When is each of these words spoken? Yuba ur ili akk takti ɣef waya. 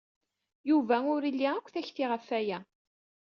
Yuba 0.69 0.97
ur 1.13 1.21
ili 1.29 1.47
akk 1.57 1.67
takti 1.73 2.05
ɣef 2.11 2.25
waya. 2.29 2.59